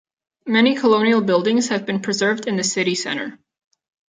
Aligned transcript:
Many 0.47 0.73
colonial 0.73 1.21
buildings 1.21 1.67
have 1.69 1.85
been 1.85 1.99
preserved 2.01 2.47
in 2.47 2.55
the 2.55 2.63
city 2.63 2.95
centre. 2.95 3.37